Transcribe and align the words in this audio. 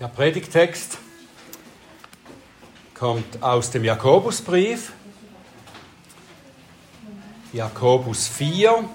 Der 0.00 0.06
Predigtext 0.06 0.96
kommt 2.94 3.42
aus 3.42 3.72
dem 3.72 3.82
Jakobusbrief, 3.82 4.92
Jakobus 7.52 8.28
4, 8.28 8.88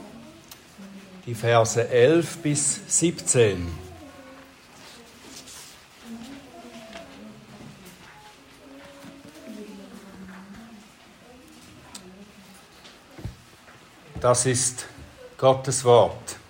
die 1.25 1.35
Verse 1.35 1.89
11 1.89 2.37
bis 2.37 2.79
17. 2.87 3.67
Das 14.21 14.45
ist 14.45 14.85
Gottes 15.37 15.83
Wort. 15.83 16.42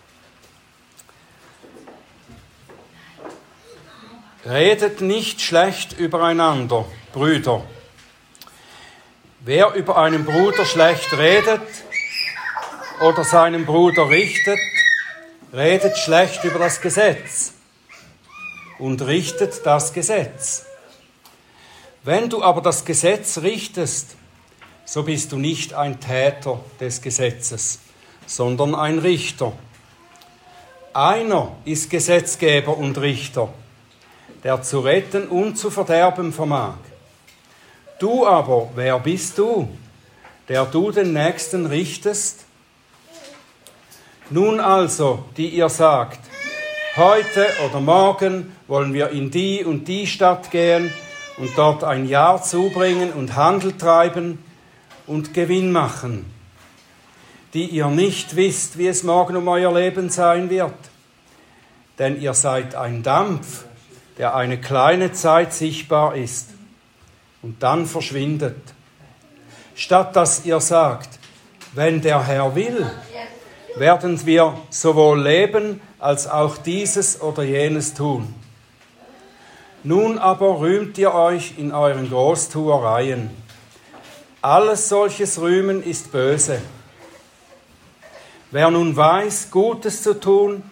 Redet 4.45 4.99
nicht 4.99 5.39
schlecht 5.39 5.97
übereinander, 5.97 6.83
Brüder. 7.13 7.63
Wer 9.39 9.73
über 9.73 9.97
einen 9.97 10.25
Bruder 10.25 10.65
schlecht 10.65 11.13
redet 11.17 11.61
oder 12.99 13.23
seinen 13.23 13.65
Bruder 13.65 14.09
richtet, 14.09 14.59
redet 15.53 15.97
schlecht 15.97 16.43
über 16.43 16.59
das 16.59 16.81
Gesetz 16.81 17.53
und 18.79 19.01
richtet 19.03 19.65
das 19.65 19.93
Gesetz. 19.93 20.65
Wenn 22.03 22.29
du 22.29 22.43
aber 22.43 22.59
das 22.59 22.83
Gesetz 22.83 23.37
richtest, 23.37 24.17
so 24.83 25.03
bist 25.03 25.31
du 25.31 25.37
nicht 25.37 25.73
ein 25.73 26.01
Täter 26.01 26.59
des 26.81 27.01
Gesetzes, 27.01 27.79
sondern 28.25 28.75
ein 28.75 28.99
Richter. 28.99 29.53
Einer 30.91 31.55
ist 31.63 31.89
Gesetzgeber 31.89 32.75
und 32.77 32.97
Richter 32.97 33.53
der 34.43 34.61
zu 34.61 34.79
retten 34.79 35.27
und 35.27 35.57
zu 35.57 35.69
verderben 35.69 36.33
vermag. 36.33 36.75
Du 37.99 38.25
aber, 38.25 38.69
wer 38.75 38.99
bist 38.99 39.37
du, 39.37 39.69
der 40.49 40.65
du 40.65 40.91
den 40.91 41.13
Nächsten 41.13 41.65
richtest? 41.65 42.45
Nun 44.29 44.59
also, 44.59 45.25
die 45.37 45.49
ihr 45.49 45.69
sagt, 45.69 46.19
heute 46.95 47.47
oder 47.65 47.79
morgen 47.79 48.55
wollen 48.67 48.93
wir 48.93 49.09
in 49.09 49.31
die 49.31 49.63
und 49.63 49.87
die 49.87 50.07
Stadt 50.07 50.51
gehen 50.51 50.91
und 51.37 51.57
dort 51.57 51.83
ein 51.83 52.07
Jahr 52.07 52.43
zubringen 52.43 53.13
und 53.13 53.35
Handel 53.35 53.77
treiben 53.77 54.39
und 55.07 55.33
Gewinn 55.33 55.71
machen, 55.71 56.25
die 57.53 57.65
ihr 57.65 57.87
nicht 57.87 58.35
wisst, 58.35 58.77
wie 58.77 58.87
es 58.87 59.03
morgen 59.03 59.35
um 59.35 59.47
euer 59.47 59.73
Leben 59.73 60.09
sein 60.09 60.49
wird. 60.49 60.73
Denn 61.99 62.19
ihr 62.19 62.33
seid 62.33 62.75
ein 62.75 63.03
Dampf, 63.03 63.65
der 64.17 64.35
eine 64.35 64.59
kleine 64.59 65.11
Zeit 65.11 65.53
sichtbar 65.53 66.15
ist 66.15 66.49
und 67.41 67.63
dann 67.63 67.85
verschwindet. 67.85 68.57
Statt 69.75 70.15
dass 70.15 70.45
ihr 70.45 70.59
sagt, 70.59 71.19
wenn 71.73 72.01
der 72.01 72.25
Herr 72.25 72.55
will, 72.55 72.89
werden 73.75 74.23
wir 74.25 74.57
sowohl 74.69 75.21
leben 75.21 75.81
als 75.99 76.27
auch 76.27 76.57
dieses 76.57 77.21
oder 77.21 77.43
jenes 77.43 77.93
tun. 77.93 78.33
Nun 79.83 80.17
aber 80.19 80.59
rühmt 80.59 80.97
ihr 80.97 81.13
euch 81.13 81.55
in 81.57 81.71
euren 81.73 82.09
Großtuereien. 82.09 83.31
Alles 84.41 84.89
solches 84.89 85.41
Rühmen 85.41 85.83
ist 85.83 86.11
böse. 86.11 86.61
Wer 88.51 88.69
nun 88.69 88.95
weiß, 88.95 89.49
Gutes 89.49 90.03
zu 90.03 90.19
tun 90.19 90.63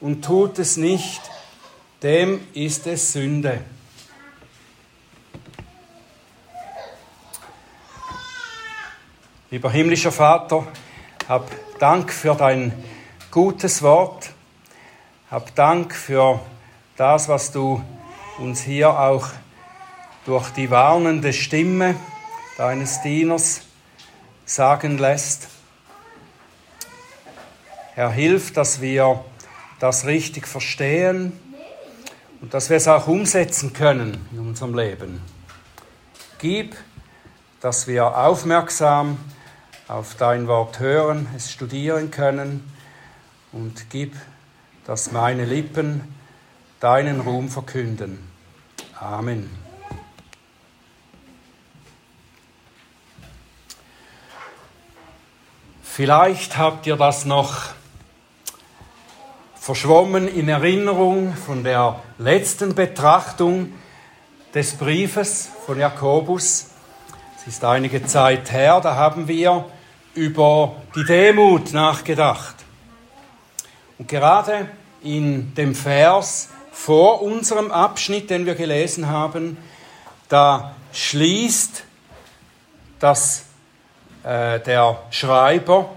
und 0.00 0.24
tut 0.24 0.58
es 0.58 0.76
nicht, 0.76 1.20
dem 2.02 2.40
ist 2.54 2.86
es 2.86 3.12
Sünde. 3.12 3.60
Lieber 9.50 9.70
himmlischer 9.70 10.12
Vater, 10.12 10.66
hab 11.28 11.50
Dank 11.78 12.12
für 12.12 12.34
dein 12.34 12.72
gutes 13.30 13.82
Wort. 13.82 14.30
Hab 15.30 15.54
Dank 15.54 15.94
für 15.94 16.40
das, 16.96 17.28
was 17.28 17.52
du 17.52 17.82
uns 18.38 18.62
hier 18.62 18.98
auch 18.98 19.28
durch 20.24 20.50
die 20.50 20.70
warnende 20.70 21.32
Stimme 21.32 21.96
deines 22.56 23.02
Dieners 23.02 23.62
sagen 24.44 24.98
lässt. 24.98 25.48
Herr, 27.94 28.10
hilf, 28.10 28.52
dass 28.52 28.80
wir 28.80 29.24
das 29.78 30.06
richtig 30.06 30.46
verstehen 30.46 31.49
und 32.40 32.54
dass 32.54 32.70
wir 32.70 32.76
es 32.76 32.88
auch 32.88 33.06
umsetzen 33.06 33.72
können 33.72 34.26
in 34.32 34.40
unserem 34.40 34.74
Leben. 34.74 35.20
Gib, 36.38 36.76
dass 37.60 37.86
wir 37.86 38.16
aufmerksam 38.16 39.18
auf 39.88 40.14
dein 40.14 40.46
Wort 40.46 40.78
hören, 40.78 41.26
es 41.36 41.50
studieren 41.50 42.10
können 42.10 42.72
und 43.52 43.90
gib, 43.90 44.14
dass 44.86 45.12
meine 45.12 45.44
Lippen 45.44 46.02
deinen 46.78 47.20
Ruhm 47.20 47.48
verkünden. 47.48 48.18
Amen. 48.98 49.50
Vielleicht 55.82 56.56
habt 56.56 56.86
ihr 56.86 56.96
das 56.96 57.26
noch 57.26 57.74
verschwommen 59.60 60.26
in 60.26 60.48
Erinnerung 60.48 61.34
von 61.34 61.62
der 61.62 62.00
letzten 62.16 62.74
Betrachtung 62.74 63.74
des 64.54 64.72
Briefes 64.72 65.50
von 65.66 65.78
Jakobus. 65.78 66.70
Es 67.36 67.46
ist 67.46 67.62
einige 67.62 68.06
Zeit 68.06 68.50
her, 68.52 68.80
da 68.80 68.94
haben 68.94 69.28
wir 69.28 69.66
über 70.14 70.76
die 70.96 71.04
Demut 71.04 71.74
nachgedacht. 71.74 72.56
Und 73.98 74.08
gerade 74.08 74.70
in 75.02 75.54
dem 75.54 75.74
Vers 75.74 76.48
vor 76.72 77.20
unserem 77.20 77.70
Abschnitt, 77.70 78.30
den 78.30 78.46
wir 78.46 78.54
gelesen 78.54 79.08
haben, 79.08 79.58
da 80.30 80.74
schließt 80.94 81.84
das, 82.98 83.44
äh, 84.24 84.58
der 84.60 85.02
Schreiber, 85.10 85.90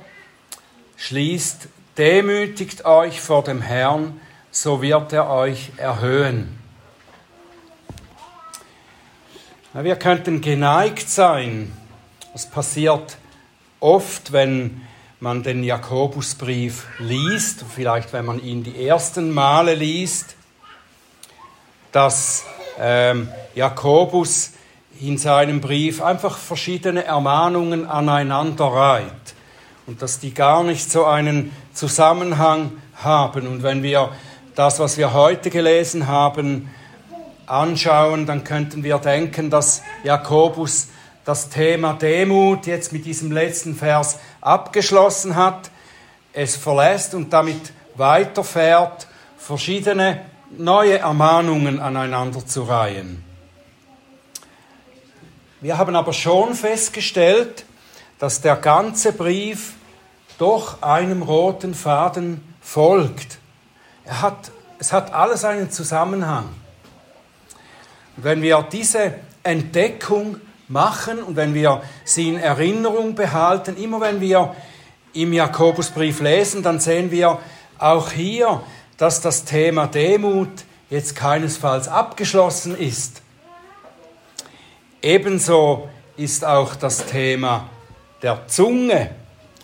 schließt 0.98 1.70
Demütigt 1.98 2.86
euch 2.86 3.22
vor 3.22 3.44
dem 3.44 3.62
Herrn, 3.62 4.20
so 4.50 4.82
wird 4.82 5.14
er 5.14 5.30
euch 5.30 5.74
erhöhen. 5.78 6.58
Wir 9.74 9.96
könnten 9.96 10.42
geneigt 10.42 11.08
sein, 11.08 11.72
es 12.34 12.48
passiert 12.48 13.18
oft, 13.80 14.32
wenn 14.32 14.82
man 15.20 15.44
den 15.44 15.64
Jakobusbrief 15.64 16.88
liest, 16.98 17.64
vielleicht 17.76 18.12
wenn 18.12 18.26
man 18.26 18.44
ihn 18.44 18.64
die 18.64 18.88
ersten 18.88 19.30
Male 19.30 19.76
liest, 19.76 20.36
dass 21.92 22.44
ähm, 22.80 23.30
Jakobus 23.54 24.54
in 25.00 25.20
seinem 25.20 25.62
Brief 25.62 26.02
einfach 26.02 26.40
verschiedene 26.40 27.04
Ermahnungen 27.04 27.86
aneinander 27.86 28.66
reiht 28.66 29.23
und 29.86 30.02
dass 30.02 30.20
die 30.20 30.34
gar 30.34 30.64
nicht 30.64 30.92
so 30.92 31.06
einen 31.06 31.52
Zusammenhang 31.74 32.72
haben. 32.96 33.48
Und 33.48 33.64
wenn 33.64 33.84
wir 33.84 34.12
das, 34.56 34.80
was 34.80 34.98
wir 34.98 35.14
heute 35.14 35.50
gelesen 35.50 36.08
haben, 36.08 36.70
anschauen, 37.46 38.26
dann 38.26 38.44
könnten 38.44 38.84
wir 38.84 38.98
denken, 39.00 39.50
dass 39.50 39.82
Jakobus 40.04 40.88
das 41.26 41.50
Thema 41.50 41.94
Demut 41.94 42.68
jetzt 42.68 42.94
mit 42.94 43.06
diesem 43.06 43.32
letzten 43.32 43.76
Vers 43.76 44.20
abgeschlossen 44.42 45.36
hat, 45.36 45.70
es 46.34 46.56
verlässt 46.56 47.14
und 47.14 47.32
damit 47.32 47.74
weiterfährt, 47.96 49.08
verschiedene 49.38 50.22
neue 50.58 51.00
Ermahnungen 51.00 51.80
aneinander 51.80 52.46
zu 52.46 52.64
reihen. 52.64 53.24
Wir 55.62 55.78
haben 55.78 55.96
aber 55.96 56.14
schon 56.14 56.56
festgestellt, 56.56 57.66
dass 58.20 58.42
der 58.42 58.56
ganze 58.56 59.14
Brief 59.14 59.74
doch 60.38 60.82
einem 60.82 61.22
roten 61.22 61.74
Faden 61.74 62.42
folgt. 62.62 63.38
Er 64.06 64.22
hat, 64.22 64.52
es 64.80 64.92
hat 64.92 65.14
alles 65.14 65.46
einen 65.46 65.72
Zusammenhang. 65.72 66.50
Und 68.18 68.24
wenn 68.24 68.42
wir 68.42 68.66
diese 68.72 69.16
Entdeckung 69.44 70.40
machen 70.68 71.22
und 71.22 71.36
wenn 71.36 71.54
wir 71.54 71.82
sie 72.04 72.30
in 72.30 72.40
Erinnerung 72.40 73.16
behalten, 73.16 73.78
immer 73.78 74.02
wenn 74.02 74.22
wir 74.22 74.56
im 75.14 75.34
Jakobusbrief 75.34 76.22
lesen, 76.22 76.64
dann 76.64 76.80
sehen 76.80 77.12
wir 77.12 77.40
auch 77.78 78.12
hier, 78.12 78.62
dass 78.98 79.22
das 79.22 79.46
Thema 79.46 79.88
Demut 79.88 80.64
jetzt 80.90 81.16
keinesfalls 81.16 81.88
abgeschlossen 81.88 82.78
ist. 82.78 83.22
Ebenso 85.02 85.90
ist 86.16 86.46
auch 86.46 86.76
das 86.76 87.06
Thema 87.06 87.70
der 88.24 88.48
Zunge 88.48 89.12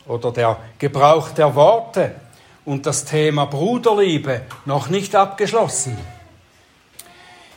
oder 0.06 0.32
der 0.32 0.58
Gebrauch 0.78 1.32
der 1.32 1.56
Worte 1.56 2.16
und 2.66 2.86
das 2.86 3.06
Thema 3.06 3.46
Bruderliebe 3.46 4.42
noch 4.66 4.90
nicht 4.90 5.16
abgeschlossen. 5.16 5.98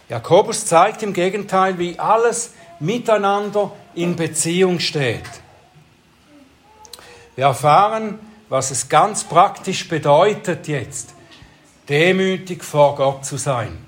Jakobus 0.09 0.65
zeigt 0.67 1.03
im 1.03 1.13
Gegenteil, 1.13 1.79
wie 1.79 1.99
alles 1.99 2.55
miteinander 2.79 3.73
in 3.95 4.17
Beziehung 4.17 4.79
steht. 4.79 5.23
Wir 7.35 7.47
erfahren, 7.47 8.19
was 8.49 8.71
es 8.71 8.89
ganz 8.89 9.25
praktisch 9.25 9.89
bedeutet 9.89 10.69
jetzt, 10.69 11.15
demütig 11.89 12.63
vor 12.63 12.95
Gott 12.97 13.25
zu 13.25 13.39
sein. 13.39 13.79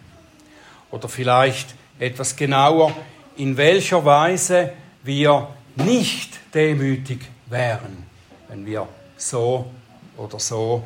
Oder 0.90 1.08
vielleicht 1.08 1.75
etwas 1.99 2.37
genauer, 2.37 2.93
in 3.37 3.56
welcher 3.56 4.05
Weise 4.05 4.72
wir 5.02 5.49
nicht 5.76 6.38
demütig 6.55 7.21
wären, 7.47 8.05
wenn 8.49 8.67
wir 8.67 8.88
so 9.17 9.71
oder 10.17 10.38
so 10.38 10.82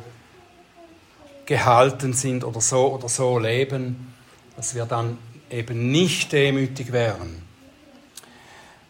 gehalten 1.45 2.13
sind 2.13 2.43
oder 2.43 2.61
so 2.61 2.93
oder 2.93 3.09
so 3.09 3.39
leben, 3.39 4.13
dass 4.55 4.75
wir 4.75 4.85
dann 4.85 5.17
eben 5.49 5.91
nicht 5.91 6.31
demütig 6.31 6.91
wären. 6.91 7.41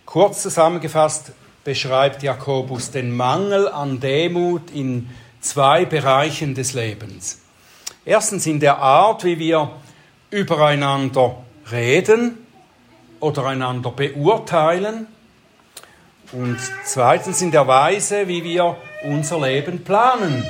Kurz 0.05 0.41
zusammengefasst 0.41 1.31
beschreibt 1.63 2.23
Jakobus 2.23 2.91
den 2.91 3.15
Mangel 3.15 3.67
an 3.67 3.99
Demut 3.99 4.71
in 4.71 5.09
zwei 5.41 5.85
Bereichen 5.85 6.55
des 6.55 6.73
Lebens. 6.73 7.41
Erstens 8.05 8.47
in 8.47 8.59
der 8.59 8.79
Art, 8.79 9.23
wie 9.23 9.39
wir 9.39 9.71
übereinander 10.31 11.37
reden 11.71 12.37
oder 13.19 13.45
einander 13.45 13.91
beurteilen. 13.91 15.07
Und 16.31 16.59
zweitens 16.83 17.41
in 17.41 17.49
der 17.51 17.67
Weise, 17.67 18.27
wie 18.27 18.43
wir 18.43 18.77
unser 19.03 19.39
Leben 19.41 19.83
planen, 19.83 20.45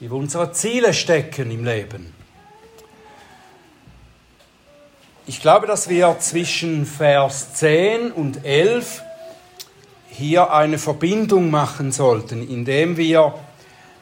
wie 0.00 0.10
wir 0.10 0.16
unsere 0.16 0.50
Ziele 0.52 0.92
stecken 0.92 1.50
im 1.52 1.64
Leben. 1.64 2.12
Ich 5.24 5.40
glaube, 5.40 5.68
dass 5.68 5.88
wir 5.88 6.16
zwischen 6.18 6.84
Vers 6.84 7.54
10 7.54 8.10
und 8.10 8.44
11 8.44 9.02
hier 10.10 10.52
eine 10.52 10.78
Verbindung 10.78 11.50
machen 11.50 11.92
sollten, 11.92 12.46
indem 12.48 12.96
wir 12.96 13.34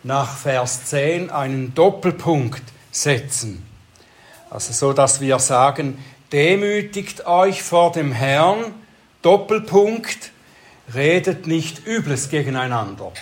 nach 0.03 0.35
Vers 0.38 0.87
10 0.87 1.29
einen 1.29 1.75
Doppelpunkt 1.75 2.62
setzen. 2.91 3.67
Also 4.49 4.73
so, 4.73 4.94
dass 4.94 5.21
wir 5.21 5.38
sagen, 5.41 6.03
demütigt 6.32 7.27
euch 7.27 7.62
vor 7.62 7.93
dem 7.93 8.12
Herrn, 8.12 8.75
Doppelpunkt, 9.21 10.32
redet 10.94 11.46
nicht 11.46 11.87
Übles 11.87 12.31
gegeneinander. 12.31 13.12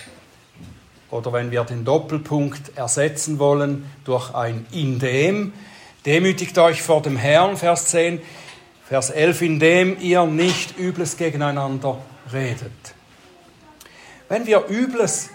Oder 1.11 1.33
wenn 1.33 1.51
wir 1.51 1.63
den 1.63 1.85
Doppelpunkt 1.85 2.77
ersetzen 2.77 3.39
wollen 3.39 3.85
durch 4.03 4.33
ein 4.33 4.65
in 4.71 4.99
dem, 4.99 5.53
Demütigt 6.05 6.57
euch 6.57 6.81
vor 6.81 7.01
dem 7.01 7.17
Herrn, 7.17 7.57
Vers 7.57 7.87
10, 7.87 8.21
Vers 8.87 9.09
11, 9.09 9.41
indem 9.41 9.97
ihr 9.99 10.25
nicht 10.25 10.79
Übles 10.79 11.17
gegeneinander 11.17 11.97
redet. 12.31 12.71
Wenn 14.29 14.47
wir 14.47 14.65
Übles 14.69 15.29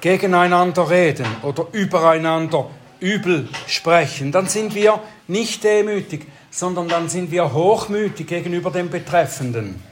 gegeneinander 0.00 0.88
reden 0.88 1.26
oder 1.42 1.66
übereinander 1.72 2.70
übel 3.00 3.48
sprechen, 3.66 4.30
dann 4.30 4.46
sind 4.46 4.74
wir 4.74 5.00
nicht 5.26 5.64
demütig, 5.64 6.26
sondern 6.50 6.88
dann 6.88 7.08
sind 7.08 7.32
wir 7.32 7.52
hochmütig 7.52 8.28
gegenüber 8.28 8.70
dem 8.70 8.90
Betreffenden. 8.90 9.82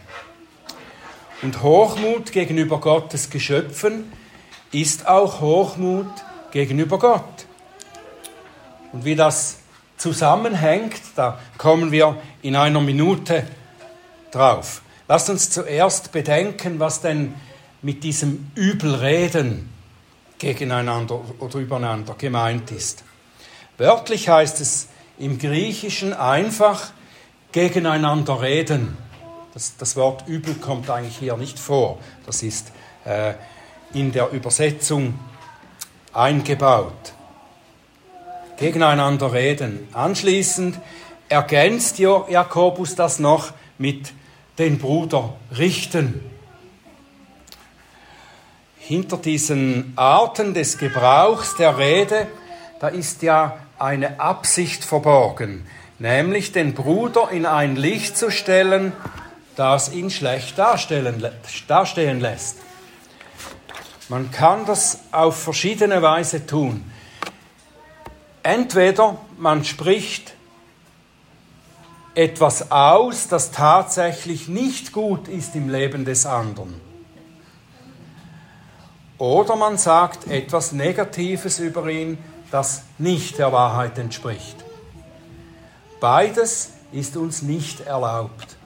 Und 1.42 1.60
Hochmut 1.62 2.30
gegenüber 2.30 2.78
Gottes 2.78 3.28
Geschöpfen 3.28 4.12
ist 4.70 5.08
auch 5.08 5.40
Hochmut 5.40 6.06
gegenüber 6.52 7.00
Gott. 7.00 7.46
Und 8.92 9.04
wie 9.04 9.16
das 9.16 9.56
zusammenhängt, 9.96 11.00
da 11.16 11.40
kommen 11.58 11.90
wir 11.90 12.16
in 12.42 12.54
einer 12.54 12.80
Minute 12.80 13.44
drauf. 14.30 14.82
Lasst 15.08 15.30
uns 15.30 15.50
zuerst 15.50 16.12
bedenken, 16.12 16.78
was 16.78 17.00
denn 17.00 17.34
mit 17.82 18.04
diesem 18.04 18.50
Übelreden 18.54 19.68
gegeneinander 20.38 21.20
oder 21.40 21.58
übereinander 21.58 22.14
gemeint 22.16 22.70
ist. 22.70 23.02
Wörtlich 23.78 24.28
heißt 24.28 24.60
es 24.60 24.88
im 25.18 25.38
Griechischen 25.38 26.12
einfach 26.12 26.92
gegeneinander 27.50 28.40
reden. 28.40 28.96
Das, 29.54 29.76
das 29.76 29.96
Wort 29.96 30.26
übel 30.26 30.54
kommt 30.54 30.88
eigentlich 30.88 31.19
hier 31.19 31.37
nicht 31.37 31.58
vor. 31.58 31.99
Das 32.26 32.43
ist 32.43 32.72
äh, 33.04 33.34
in 33.93 34.12
der 34.12 34.31
Übersetzung 34.31 35.19
eingebaut 36.12 37.12
gegeneinander 38.62 39.32
reden. 39.32 39.88
Anschließend 39.93 40.78
ergänzt 41.28 41.99
Jakobus 41.99 42.94
das 42.94 43.19
noch 43.19 43.52
mit 43.76 44.12
den 44.58 44.78
Bruder 44.78 45.34
richten. 45.58 46.20
Hinter 48.78 49.16
diesen 49.16 49.93
Arten 49.96 50.55
des 50.55 50.78
Gebrauchs 50.78 51.56
der 51.56 51.76
Rede, 51.76 52.28
da 52.78 52.88
ist 52.88 53.22
ja 53.22 53.56
eine 53.81 54.20
Absicht 54.20 54.84
verborgen, 54.84 55.66
nämlich 55.98 56.52
den 56.52 56.75
Bruder 56.75 57.31
in 57.32 57.46
ein 57.46 57.75
Licht 57.75 58.16
zu 58.16 58.31
stellen, 58.31 58.93
das 59.56 59.93
ihn 59.93 60.10
schlecht 60.10 60.58
darstellen, 60.58 61.25
darstellen 61.69 62.20
lässt. 62.20 62.56
Man 64.08 64.31
kann 64.31 64.66
das 64.66 65.00
auf 65.10 65.43
verschiedene 65.43 66.02
Weise 66.02 66.46
tun. 66.46 66.84
Entweder 68.43 69.19
man 69.38 69.64
spricht 69.64 70.34
etwas 72.14 72.70
aus, 72.70 73.28
das 73.28 73.52
tatsächlich 73.52 74.49
nicht 74.49 74.93
gut 74.93 75.28
ist 75.28 75.55
im 75.55 75.70
Leben 75.70 76.05
des 76.05 76.26
anderen. 76.26 76.81
Oder 79.19 79.56
man 79.56 79.78
sagt 79.78 80.26
etwas 80.26 80.72
Negatives 80.72 81.58
über 81.60 81.88
ihn, 81.88 82.19
das 82.50 82.82
nicht 82.98 83.38
der 83.38 83.52
Wahrheit 83.52 83.96
entspricht. 83.98 84.56
Beides 86.00 86.72
ist 86.90 87.16
uns 87.16 87.40
nicht 87.40 87.81
erlaubt. 87.81 88.56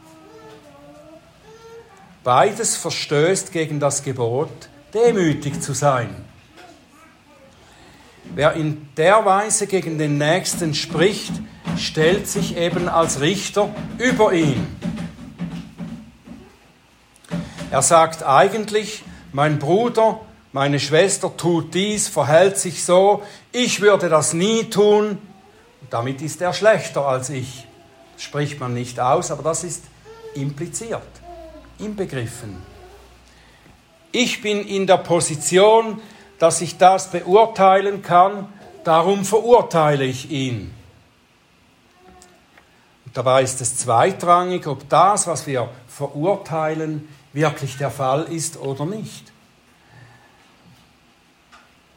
Beides 2.26 2.74
verstößt 2.74 3.52
gegen 3.52 3.78
das 3.78 4.02
Gebot, 4.02 4.50
demütig 4.92 5.62
zu 5.62 5.74
sein. 5.74 6.24
Wer 8.34 8.54
in 8.54 8.88
der 8.96 9.24
Weise 9.24 9.68
gegen 9.68 9.96
den 9.96 10.18
Nächsten 10.18 10.74
spricht, 10.74 11.30
stellt 11.78 12.26
sich 12.26 12.56
eben 12.56 12.88
als 12.88 13.20
Richter 13.20 13.72
über 13.98 14.32
ihn. 14.32 14.66
Er 17.70 17.82
sagt 17.82 18.24
eigentlich, 18.24 19.04
mein 19.30 19.60
Bruder, 19.60 20.18
meine 20.50 20.80
Schwester 20.80 21.36
tut 21.36 21.74
dies, 21.74 22.08
verhält 22.08 22.58
sich 22.58 22.84
so, 22.84 23.22
ich 23.52 23.80
würde 23.80 24.08
das 24.08 24.32
nie 24.32 24.64
tun. 24.64 25.18
Damit 25.90 26.22
ist 26.22 26.42
er 26.42 26.52
schlechter 26.52 27.06
als 27.06 27.30
ich. 27.30 27.68
Das 28.14 28.24
spricht 28.24 28.58
man 28.58 28.74
nicht 28.74 28.98
aus, 28.98 29.30
aber 29.30 29.44
das 29.44 29.62
ist 29.62 29.84
impliziert, 30.34 31.06
inbegriffen. 31.78 32.56
Ich 34.12 34.40
bin 34.40 34.66
in 34.66 34.86
der 34.86 34.98
Position, 34.98 36.00
dass 36.38 36.60
ich 36.60 36.78
das 36.78 37.10
beurteilen 37.10 38.02
kann, 38.02 38.48
darum 38.84 39.24
verurteile 39.24 40.04
ich 40.04 40.30
ihn. 40.30 40.74
Und 43.04 43.16
dabei 43.16 43.42
ist 43.42 43.60
es 43.60 43.76
zweitrangig, 43.76 44.66
ob 44.66 44.88
das, 44.88 45.26
was 45.26 45.46
wir 45.46 45.68
verurteilen, 45.88 47.08
wirklich 47.32 47.76
der 47.76 47.90
Fall 47.90 48.24
ist 48.24 48.58
oder 48.58 48.86
nicht. 48.86 49.32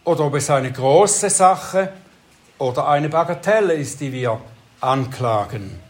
Oder 0.03 0.25
ob 0.25 0.35
es 0.35 0.49
eine 0.49 0.71
große 0.71 1.29
Sache 1.29 1.93
oder 2.57 2.87
eine 2.87 3.09
Bagatelle 3.09 3.73
ist, 3.73 4.01
die 4.01 4.11
wir 4.11 4.41
anklagen. 4.81 5.88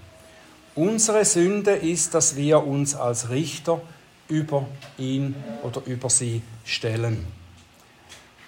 Unsere 0.76 1.26
Sünde 1.26 1.72
ist, 1.72 2.14
dass 2.14 2.36
wir 2.36 2.66
uns 2.66 2.96
als 2.96 3.30
Richter 3.30 3.82
über 4.28 4.66
ihn 4.98 5.36
oder 5.64 5.82
über 5.86 6.10
sie 6.10 6.42
stellen. 6.64 7.28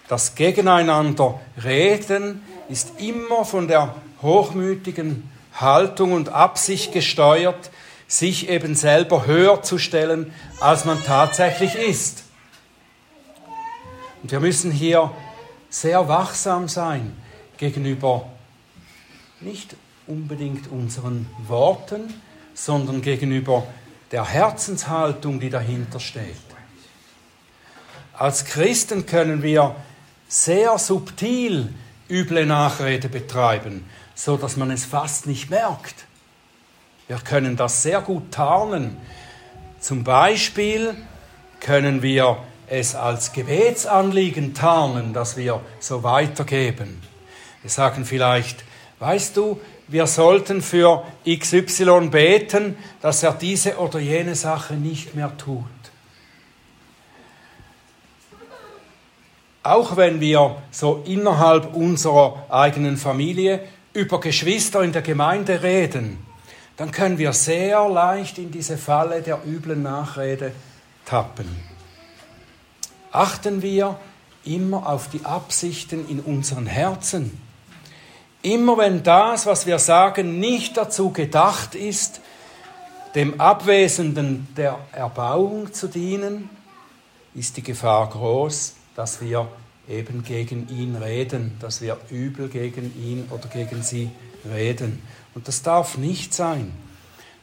Das 0.08 0.36
Gegeneinander 0.36 1.40
reden 1.64 2.42
ist 2.70 3.00
immer 3.00 3.46
von 3.46 3.68
der 3.68 3.96
hochmütigen 4.22 5.30
Haltung 5.54 6.14
und 6.14 6.30
Absicht 6.30 6.92
gesteuert, 6.92 7.72
sich 8.08 8.50
eben 8.50 8.76
selber 8.76 9.26
höher 9.26 9.64
zu 9.64 9.78
stellen, 9.78 10.34
als 10.60 10.86
man 10.86 11.02
tatsächlich 11.04 11.76
ist. 11.76 12.24
Und 14.22 14.32
wir 14.32 14.40
müssen 14.40 14.70
hier 14.70 15.12
sehr 15.70 16.08
wachsam 16.08 16.68
sein 16.68 17.16
gegenüber 17.58 18.28
nicht 19.40 19.76
unbedingt 20.12 20.70
unseren 20.70 21.26
Worten, 21.48 22.14
sondern 22.54 23.02
gegenüber 23.02 23.66
der 24.12 24.26
Herzenshaltung, 24.26 25.40
die 25.40 25.50
dahinter 25.50 26.02
steht. 26.02 26.36
Als 28.14 28.44
Christen 28.44 29.06
können 29.06 29.42
wir 29.42 29.74
sehr 30.28 30.78
subtil 30.78 31.74
üble 32.10 32.46
Nachrede 32.46 33.08
betreiben, 33.08 33.86
so 34.14 34.36
dass 34.36 34.58
man 34.58 34.70
es 34.70 34.84
fast 34.84 35.28
nicht 35.28 35.50
merkt. 35.50 35.96
Wir 37.08 37.18
können 37.18 37.56
das 37.56 37.84
sehr 37.84 38.02
gut 38.02 38.32
tarnen. 38.32 38.98
Zum 39.80 40.04
Beispiel 40.04 40.94
können 41.62 42.02
wir 42.02 42.38
es 42.68 42.96
als 42.96 43.32
Gebetsanliegen 43.32 44.54
tarnen, 44.54 45.14
dass 45.14 45.38
wir 45.38 45.62
so 45.80 46.04
weitergeben. 46.04 47.02
Wir 47.62 47.70
sagen 47.70 48.06
vielleicht, 48.06 48.64
weißt 49.00 49.36
du, 49.36 49.60
wir 49.92 50.08
sollten 50.08 50.62
für 50.62 51.04
XY 51.28 52.10
beten, 52.10 52.78
dass 53.02 53.24
er 53.24 53.34
diese 53.34 53.78
oder 53.78 54.00
jene 54.00 54.36
Sache 54.36 54.74
nicht 54.74 55.16
mehr 55.16 55.36
tut. 55.38 55.66
Auch 59.64 59.96
wenn 59.96 60.20
wir 60.20 60.56
so 60.72 61.04
innerhalb 61.06 61.76
unserer 61.76 62.46
eigenen 62.50 62.98
Familie 62.98 63.62
über 63.94 64.20
Geschwister 64.20 64.82
in 64.82 64.92
der 64.92 65.04
Gemeinde 65.04 65.62
reden, 65.62 66.18
dann 66.78 66.92
können 66.92 67.20
wir 67.20 67.34
sehr 67.34 67.88
leicht 67.88 68.40
in 68.40 68.50
diese 68.50 68.78
Falle 68.78 69.22
der 69.22 69.40
üblen 69.46 69.84
Nachrede 69.84 70.54
tappen 71.06 71.72
achten 73.12 73.62
wir 73.62 74.00
immer 74.44 74.88
auf 74.88 75.10
die 75.10 75.26
Absichten 75.26 76.08
in 76.10 76.20
unseren 76.20 76.66
Herzen. 76.66 77.40
Immer 78.44 78.78
wenn 78.78 79.04
das, 79.04 79.46
was 79.46 79.68
wir 79.68 79.78
sagen, 79.78 80.40
nicht 80.40 80.76
dazu 80.76 81.12
gedacht 81.12 81.76
ist, 81.76 82.22
dem 83.14 83.40
Abwesenden 83.40 84.48
der 84.58 84.80
Erbauung 84.94 85.74
zu 85.74 85.88
dienen, 85.88 86.50
ist 87.36 87.58
die 87.58 87.62
Gefahr 87.62 88.10
groß, 88.10 88.74
dass 88.96 89.22
wir 89.22 89.48
eben 89.88 90.24
gegen 90.24 90.68
ihn 90.70 90.96
reden, 90.96 91.58
dass 91.60 91.82
wir 91.82 91.98
übel 92.10 92.50
gegen 92.50 92.94
ihn 93.00 93.28
oder 93.30 93.48
gegen 93.48 93.84
sie 93.84 94.10
reden. 94.52 95.02
Und 95.36 95.48
das 95.48 95.62
darf 95.62 95.98
nicht 95.98 96.34
sein, 96.34 96.72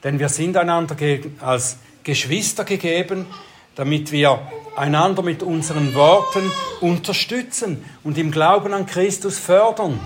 denn 0.03 0.19
wir 0.19 0.29
sind 0.29 0.57
einander 0.57 0.97
als 1.41 1.79
Geschwister 2.03 2.65
gegeben, 2.65 3.27
damit 3.75 4.11
wir 4.11 4.41
einander 4.77 5.23
mit 5.23 5.43
unseren 5.43 5.95
Worten 5.95 6.51
unterstützen 6.81 7.85
und 8.03 8.19
im 8.19 8.31
Glauben 8.31 8.75
an 8.75 8.87
Christus 8.87 9.39
fördern. 9.39 10.01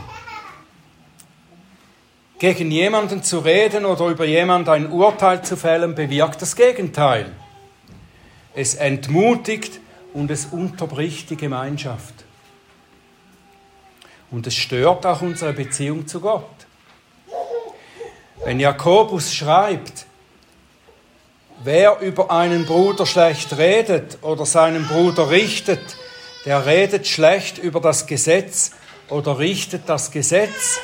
Gegen 2.42 2.72
jemanden 2.72 3.22
zu 3.22 3.38
reden 3.38 3.84
oder 3.84 4.08
über 4.08 4.24
jemanden 4.24 4.68
ein 4.70 4.90
Urteil 4.90 5.44
zu 5.44 5.56
fällen, 5.56 5.94
bewirkt 5.94 6.42
das 6.42 6.56
Gegenteil. 6.56 7.30
Es 8.52 8.74
entmutigt 8.74 9.78
und 10.12 10.28
es 10.28 10.46
unterbricht 10.46 11.30
die 11.30 11.36
Gemeinschaft. 11.36 12.14
Und 14.32 14.44
es 14.48 14.56
stört 14.56 15.06
auch 15.06 15.22
unsere 15.22 15.52
Beziehung 15.52 16.08
zu 16.08 16.18
Gott. 16.18 16.66
Wenn 18.44 18.58
Jakobus 18.58 19.32
schreibt, 19.32 20.06
Wer 21.62 22.00
über 22.00 22.32
einen 22.32 22.66
Bruder 22.66 23.06
schlecht 23.06 23.56
redet 23.56 24.18
oder 24.22 24.46
seinen 24.46 24.88
Bruder 24.88 25.30
richtet, 25.30 25.96
der 26.44 26.66
redet 26.66 27.06
schlecht 27.06 27.58
über 27.58 27.80
das 27.80 28.08
Gesetz 28.08 28.72
oder 29.10 29.38
richtet 29.38 29.82
das 29.86 30.10
Gesetz, 30.10 30.80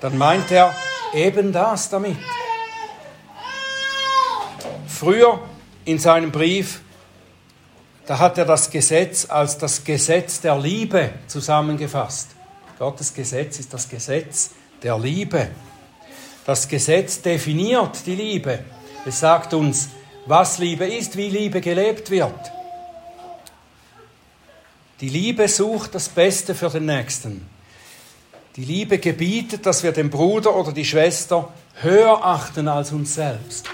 dann 0.00 0.18
meint 0.18 0.50
er 0.50 0.74
eben 1.14 1.52
das 1.52 1.88
damit. 1.88 2.16
Früher 4.86 5.40
in 5.84 5.98
seinem 5.98 6.32
Brief, 6.32 6.80
da 8.06 8.18
hat 8.18 8.38
er 8.38 8.44
das 8.44 8.70
Gesetz 8.70 9.28
als 9.28 9.58
das 9.58 9.84
Gesetz 9.84 10.40
der 10.40 10.58
Liebe 10.58 11.10
zusammengefasst. 11.26 12.30
Gottes 12.78 13.12
Gesetz 13.12 13.58
ist 13.58 13.72
das 13.72 13.88
Gesetz 13.88 14.50
der 14.82 14.98
Liebe. 14.98 15.48
Das 16.44 16.68
Gesetz 16.68 17.20
definiert 17.20 18.06
die 18.06 18.14
Liebe. 18.14 18.60
Es 19.04 19.20
sagt 19.20 19.54
uns, 19.54 19.88
was 20.26 20.58
Liebe 20.58 20.86
ist, 20.86 21.16
wie 21.16 21.28
Liebe 21.28 21.60
gelebt 21.60 22.10
wird. 22.10 22.52
Die 25.00 25.08
Liebe 25.08 25.48
sucht 25.48 25.94
das 25.94 26.08
Beste 26.08 26.54
für 26.54 26.70
den 26.70 26.86
Nächsten. 26.86 27.55
Die 28.56 28.64
Liebe 28.64 28.98
gebietet, 28.98 29.66
dass 29.66 29.82
wir 29.82 29.92
den 29.92 30.08
Bruder 30.08 30.56
oder 30.56 30.72
die 30.72 30.86
Schwester 30.86 31.50
höher 31.74 32.24
achten 32.24 32.68
als 32.68 32.90
uns 32.90 33.14
selbst. 33.14 33.68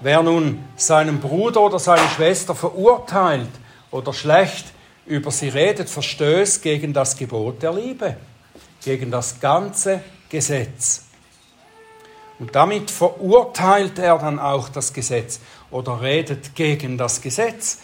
Wer 0.00 0.22
nun 0.22 0.62
seinen 0.76 1.20
Bruder 1.20 1.62
oder 1.62 1.80
seine 1.80 2.08
Schwester 2.10 2.54
verurteilt 2.54 3.50
oder 3.90 4.12
schlecht 4.12 4.66
über 5.04 5.32
sie 5.32 5.48
redet, 5.48 5.90
verstößt 5.90 6.62
gegen 6.62 6.92
das 6.92 7.16
Gebot 7.16 7.62
der 7.62 7.72
Liebe, 7.72 8.16
gegen 8.84 9.10
das 9.10 9.40
ganze 9.40 10.00
Gesetz. 10.28 11.02
Und 12.38 12.54
damit 12.54 12.88
verurteilt 12.88 13.98
er 13.98 14.18
dann 14.18 14.38
auch 14.38 14.68
das 14.68 14.92
Gesetz 14.92 15.40
oder 15.72 16.02
redet 16.02 16.54
gegen 16.54 16.98
das 16.98 17.20
Gesetz, 17.20 17.78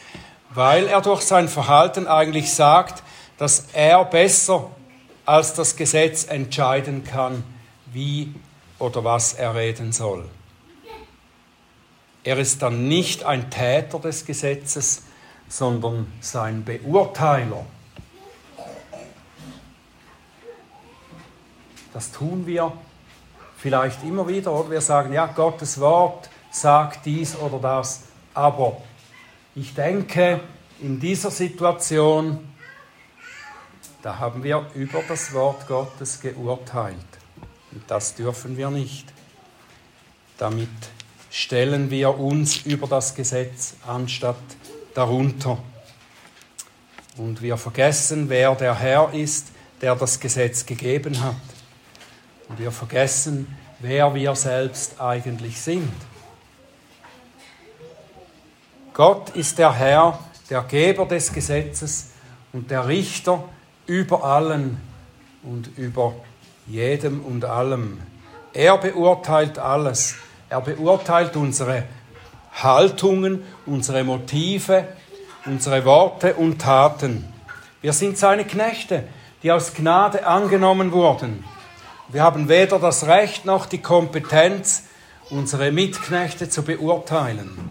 weil 0.55 0.87
er 0.87 1.01
durch 1.01 1.23
sein 1.23 1.49
Verhalten 1.49 2.07
eigentlich 2.07 2.53
sagt, 2.53 3.03
dass 3.37 3.67
er 3.73 4.05
besser 4.05 4.71
als 5.29 5.53
das 5.53 5.77
Gesetz 5.77 6.25
entscheiden 6.25 7.05
kann, 7.05 7.45
wie 7.93 8.33
oder 8.79 9.05
was 9.05 9.35
er 9.35 9.55
reden 9.55 9.93
soll. 9.93 10.25
Er 12.25 12.39
ist 12.39 12.63
dann 12.63 12.89
nicht 12.89 13.25
ein 13.25 13.51
Täter 13.51 13.99
des 13.99 14.25
Gesetzes, 14.25 15.03
sondern 15.47 16.11
sein 16.23 16.65
Beurteiler. 16.65 17.67
Das 21.93 22.11
tun 22.11 22.47
wir 22.47 22.73
vielleicht 23.59 24.03
immer 24.05 24.27
wieder, 24.29 24.51
oder 24.55 24.71
wir 24.71 24.81
sagen, 24.81 25.13
ja, 25.13 25.27
Gottes 25.27 25.79
Wort 25.79 26.31
sagt 26.51 27.05
dies 27.05 27.37
oder 27.37 27.59
das, 27.59 28.05
aber 28.33 28.79
ich 29.55 29.75
denke, 29.75 30.41
in 30.81 30.99
dieser 30.99 31.31
Situation, 31.31 32.49
da 34.09 34.19
haben 34.19 34.43
wir 34.43 34.65
über 34.75 35.03
das 35.07 35.35
Wort 35.35 35.67
Gottes 35.69 36.19
geurteilt. 36.23 36.97
Und 37.73 37.83
das 37.89 38.15
dürfen 38.15 38.57
wir 38.57 38.71
nicht. 38.71 39.05
Damit 40.39 40.71
stellen 41.31 41.91
wir 41.91 42.19
uns 42.19 42.65
über 42.65 42.87
das 42.87 43.15
Gesetz 43.15 43.75
anstatt 43.87 44.39
darunter. 44.95 45.59
Und 47.19 47.43
wir 47.43 47.59
vergessen, 47.59 48.31
wer 48.31 48.55
der 48.55 48.77
Herr 48.77 49.13
ist, 49.13 49.49
der 49.83 49.95
das 49.95 50.19
Gesetz 50.19 50.65
gegeben 50.65 51.23
hat. 51.23 51.35
Und 52.49 52.59
wir 52.59 52.73
vergessen, 52.73 53.59
wer 53.79 54.15
wir 54.15 54.35
selbst 54.37 54.99
eigentlich 55.03 55.61
sind. 55.61 55.93
Gott 58.95 59.37
ist 59.37 59.59
der 59.59 59.75
Herr, 59.75 60.19
der 60.49 60.63
Geber 60.63 61.05
des 61.05 61.31
Gesetzes 61.31 62.13
und 62.55 62.71
der 62.71 62.89
Richter 62.89 63.45
über 63.89 64.23
allen 64.23 64.81
und 65.43 65.77
über 65.77 66.15
jedem 66.67 67.25
und 67.25 67.45
allem. 67.45 68.01
Er 68.53 68.77
beurteilt 68.79 69.59
alles. 69.59 70.15
Er 70.49 70.61
beurteilt 70.61 71.37
unsere 71.37 71.85
Haltungen, 72.53 73.43
unsere 73.67 74.05
Motive, 74.05 74.87
unsere 75.47 75.85
Worte 75.85 76.35
und 76.35 76.61
Taten. 76.61 77.25
Wir 77.81 77.93
sind 77.93 78.19
seine 78.19 78.45
Knechte, 78.45 79.05
die 79.43 79.51
aus 79.51 79.75
Gnade 79.75 80.27
angenommen 80.27 80.93
wurden. 80.93 81.45
Wir 82.09 82.23
haben 82.23 82.49
weder 82.49 82.79
das 82.79 83.07
Recht 83.07 83.45
noch 83.45 83.67
die 83.67 83.81
Kompetenz, 83.81 84.85
unsere 85.31 85.71
Mitknechte 85.73 86.49
zu 86.49 86.63
beurteilen. 86.63 87.71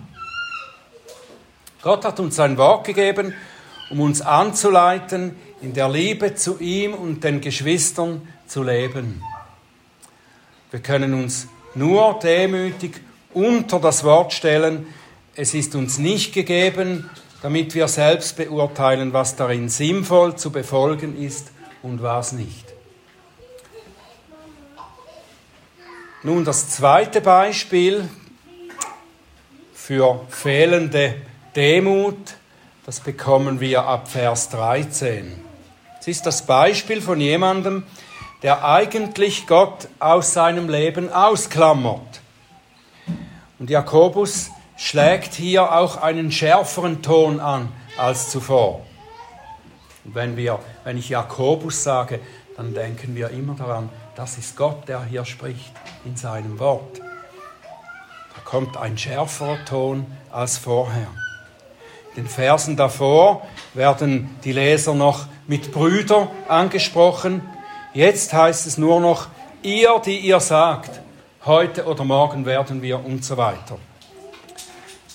Gott 1.82 2.06
hat 2.06 2.20
uns 2.20 2.36
sein 2.36 2.58
Wort 2.58 2.86
gegeben, 2.86 3.34
um 3.89 4.01
uns 4.01 4.22
anzuleiten, 4.22 5.36
in 5.62 5.74
der 5.74 5.89
Liebe 5.89 6.36
zu 6.36 6.60
ihm 6.60 6.94
und 6.94 7.24
den 7.24 7.41
Geschwistern 7.41 8.27
zu 8.48 8.63
leben. 8.63 9.22
Wir 10.72 10.79
können 10.82 11.13
uns 11.13 11.48
nur 11.75 12.20
demütig 12.22 13.01
unter 13.34 13.79
das 13.79 14.03
Wort 14.03 14.34
stellen. 14.34 14.88
Es 15.36 15.53
ist 15.53 15.75
uns 15.75 15.98
nicht 15.98 16.34
gegeben, 16.34 17.10
damit 17.41 17.75
wir 17.75 17.88
selbst 17.88 18.36
beurteilen, 18.36 19.13
was 19.13 19.36
darin 19.36 19.70
sinnvoll 19.70 20.36
zu 20.36 20.51
befolgen 20.51 21.17
ist 21.22 21.51
und 21.84 22.01
was 22.01 22.32
nicht. 22.32 22.65
Nun 26.24 26.44
das 26.44 26.70
zweite 26.70 27.22
Beispiel 27.22 28.10
für 29.74 30.25
fehlende 30.29 31.15
Demut, 31.56 32.36
das 32.88 33.01
bekommen 33.01 33.60
wir 33.60 33.84
ab 33.84 34.08
Vers 34.08 34.48
13. 34.48 35.44
Es 36.00 36.08
ist 36.08 36.25
das 36.25 36.44
Beispiel 36.44 37.01
von 37.01 37.20
jemandem, 37.20 37.84
der 38.44 38.63
eigentlich 38.63 39.46
Gott 39.46 39.89
aus 40.00 40.32
seinem 40.32 40.70
Leben 40.70 41.12
ausklammert. 41.12 42.22
Und 43.60 43.70
Jakobus 43.70 44.51
schlägt 44.77 45.34
hier 45.34 45.74
auch 45.74 45.98
einen 45.98 46.32
schärferen 46.32 47.01
Ton 47.01 47.41
an 47.41 47.67
als 47.98 48.29
zuvor. 48.29 48.86
Und 50.06 50.15
wenn, 50.15 50.38
wir, 50.38 50.60
wenn 50.86 50.98
ich 50.98 51.10
Jakobus 51.10 51.84
sage, 51.84 52.22
dann 52.56 52.74
denken 52.74 53.17
wir 53.17 53.32
immer 53.32 53.56
daran, 53.56 53.89
das 54.15 54.38
ist 54.38 54.56
Gott, 54.56 54.88
der 54.88 55.03
hier 55.03 55.25
spricht. 55.25 55.74
in 56.06 56.15
seinem 56.15 56.58
Wort. 56.58 57.00
Da 57.00 58.41
kommt 58.46 58.77
ein 58.77 58.98
schärferer 58.98 59.65
Ton 59.65 60.06
als 60.32 60.58
vorher. 60.58 61.10
In 62.18 62.24
den 62.24 62.30
Versen 62.30 62.76
davor 62.76 63.46
werden 63.76 64.36
die 64.44 64.52
Leser 64.52 64.96
noch 64.96 65.28
mit 65.46 65.72
Brüder 65.72 66.32
angesprochen. 66.48 67.44
Jetzt 67.94 68.34
heißt 68.34 68.66
es 68.66 68.80
nur 68.80 69.00
noch, 69.00 69.28
ihr, 69.62 70.02
die 70.04 70.18
ihr 70.18 70.40
sagt, 70.40 71.00
heute 71.46 71.86
oder 71.86 72.04
morgen 72.04 72.48
werden 72.48 72.82
wir 72.82 73.06
und 73.06 73.24
so 73.24 73.38
weiter. 73.38 73.78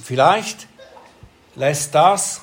Vielleicht 0.01 0.69
lässt 1.57 1.93
das 1.97 2.43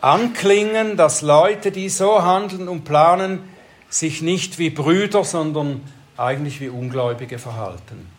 anklingen, 0.00 0.96
dass 0.96 1.22
Leute, 1.22 1.72
die 1.72 1.88
so 1.88 2.22
handeln 2.22 2.68
und 2.68 2.84
planen, 2.84 3.42
sich 3.88 4.22
nicht 4.22 4.60
wie 4.60 4.70
Brüder, 4.70 5.24
sondern 5.24 5.80
eigentlich 6.16 6.60
wie 6.60 6.68
Ungläubige 6.68 7.40
verhalten. 7.40 8.17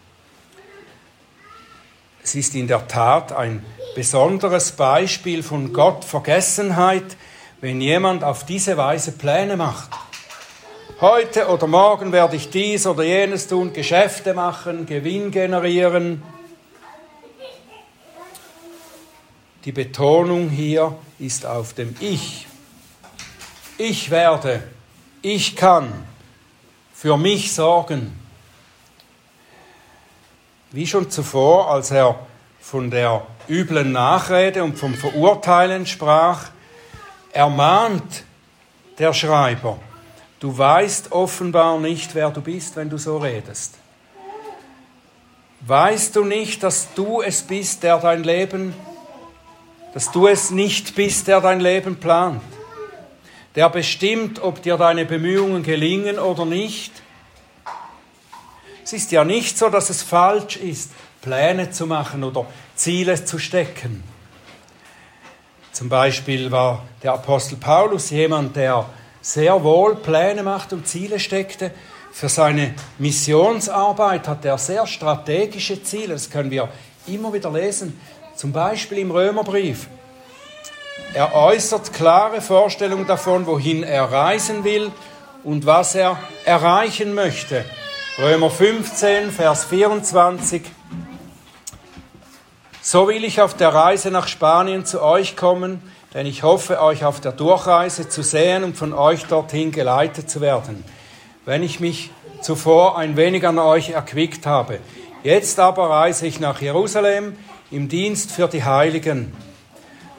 Es 2.24 2.36
ist 2.36 2.56
in 2.56 2.68
der 2.68 2.88
Tat 2.88 3.32
ein 3.32 3.66
besonderes 3.96 4.74
Beispiel 4.74 5.44
von 5.44 5.74
Gottvergessenheit, 5.74 7.18
wenn 7.62 7.82
jemand 7.82 8.24
auf 8.24 8.46
diese 8.46 8.78
Weise 8.78 9.12
Pläne 9.14 9.58
macht. 9.58 9.90
Heute 11.02 11.48
oder 11.48 11.66
morgen 11.66 12.12
werde 12.12 12.36
ich 12.36 12.50
dies 12.50 12.86
oder 12.86 13.04
jenes 13.04 13.48
tun, 13.48 13.72
Geschäfte 13.72 14.34
machen, 14.34 14.86
Gewinn 14.86 15.32
generieren. 15.32 16.22
Die 19.66 19.72
Betonung 19.72 20.50
hier 20.50 20.98
ist 21.20 21.46
auf 21.46 21.74
dem 21.74 21.96
Ich. 22.00 22.48
Ich 23.78 24.12
werde, 24.12 24.62
ich 25.22 25.56
kann 25.56 25.92
für 26.94 27.18
mich 27.18 27.54
sorgen. 27.54 28.19
Wie 30.72 30.86
schon 30.86 31.10
zuvor, 31.10 31.72
als 31.72 31.90
er 31.90 32.20
von 32.60 32.92
der 32.92 33.26
üblen 33.48 33.92
Nachrede 33.92 34.64
und 34.64 34.78
vom 34.78 34.94
Verurteilen 34.94 35.88
sprach, 35.88 36.50
ermahnt 37.32 38.24
der 39.00 39.14
Schreiber, 39.14 39.80
du 40.40 40.56
weißt 40.56 41.12
offenbar 41.12 41.80
nicht, 41.80 42.14
wer 42.14 42.30
du 42.30 42.42
bist, 42.42 42.76
wenn 42.76 42.90
du 42.90 42.98
so 42.98 43.18
redest. 43.18 43.76
Weißt 45.62 46.16
du 46.16 46.24
nicht, 46.24 46.62
dass 46.62 46.94
du 46.94 47.24
es 47.24 47.42
bist, 47.42 47.82
der 47.82 47.98
dein 47.98 48.24
Leben, 48.24 48.76
dass 49.96 50.12
du 50.12 50.28
es 50.28 50.52
nicht 50.52 50.94
bist, 50.94 51.28
der 51.28 51.42
dein 51.42 51.62
Leben 51.62 51.96
plant, 51.96 52.44
der 53.56 53.70
bestimmt, 53.70 54.40
ob 54.40 54.62
dir 54.62 54.78
deine 54.78 55.06
Bemühungen 55.06 55.64
gelingen 55.64 56.20
oder 56.20 56.46
nicht? 56.46 56.92
Es 58.90 58.94
ist 58.94 59.12
ja 59.12 59.24
nicht 59.24 59.56
so, 59.56 59.70
dass 59.70 59.92
es 59.92 60.02
falsch 60.02 60.58
ist, 60.58 60.90
Pläne 61.22 61.70
zu 61.70 61.86
machen 61.86 62.24
oder 62.24 62.48
Ziele 62.74 63.24
zu 63.24 63.38
stecken. 63.38 64.04
Zum 65.72 65.90
Beispiel 65.90 66.50
war 66.50 66.88
der 67.04 67.14
Apostel 67.14 67.58
Paulus 67.58 68.10
jemand, 68.10 68.56
der 68.56 68.90
sehr 69.22 69.64
wohl 69.64 69.96
Pläne 69.98 70.42
macht 70.42 70.74
und 70.74 70.88
Ziele 70.88 71.20
steckte. 71.20 71.70
Für 72.12 72.30
seine 72.30 72.74
Missionsarbeit 72.98 74.28
hat 74.28 74.44
er 74.44 74.58
sehr 74.58 74.88
strategische 74.88 75.84
Ziele, 75.84 76.14
das 76.14 76.32
können 76.32 76.50
wir 76.50 76.68
immer 77.06 77.32
wieder 77.32 77.52
lesen, 77.52 78.02
zum 78.36 78.52
Beispiel 78.52 78.98
im 78.98 79.12
Römerbrief. 79.12 79.88
Er 81.14 81.36
äußert 81.36 81.94
klare 81.94 82.42
Vorstellungen 82.42 83.06
davon, 83.06 83.46
wohin 83.46 83.84
er 83.84 84.06
reisen 84.06 84.64
will 84.64 84.92
und 85.44 85.68
was 85.68 85.94
er 85.94 86.18
erreichen 86.44 87.14
möchte. 87.14 87.66
Römer 88.20 88.50
15, 88.50 89.32
Vers 89.32 89.64
24. 89.64 90.64
So 92.82 93.08
will 93.08 93.24
ich 93.24 93.40
auf 93.40 93.54
der 93.54 93.74
Reise 93.74 94.12
nach 94.12 94.28
Spanien 94.28 94.84
zu 94.84 95.02
euch 95.02 95.38
kommen, 95.38 95.82
denn 96.14 96.26
ich 96.26 96.44
hoffe, 96.44 96.82
euch 96.82 97.06
auf 97.06 97.22
der 97.22 97.32
Durchreise 97.32 98.10
zu 98.10 98.22
sehen 98.22 98.66
und 98.66 98.76
von 98.76 98.92
euch 98.92 99.24
dorthin 99.28 99.72
geleitet 99.72 100.30
zu 100.30 100.42
werden, 100.42 100.84
wenn 101.46 101.64
ich 101.64 101.80
mich 101.80 102.12
zuvor 102.42 102.98
ein 102.98 103.16
wenig 103.16 103.48
an 103.48 103.58
euch 103.58 103.92
erquickt 103.92 104.46
habe. 104.46 104.80
Jetzt 105.24 105.58
aber 105.58 105.90
reise 105.90 106.28
ich 106.28 106.42
nach 106.42 106.60
Jerusalem 106.60 107.38
im 107.72 107.88
Dienst 107.88 108.34
für 108.34 108.50
die 108.50 108.66
Heiligen. 108.66 109.34